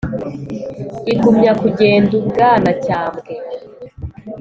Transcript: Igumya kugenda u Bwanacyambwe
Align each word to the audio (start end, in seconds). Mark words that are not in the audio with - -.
Igumya 1.13 1.51
kugenda 1.61 2.11
u 2.19 2.21
Bwanacyambwe 2.27 3.33